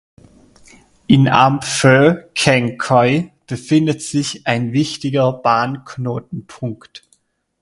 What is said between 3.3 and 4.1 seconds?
befindet